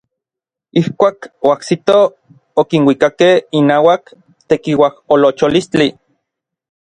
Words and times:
Ijkuak 0.81 1.27
oajsitoj 1.49 2.07
okinuikakej 2.63 3.37
inauak 3.61 4.13
tekiuajolocholistli. 4.53 5.89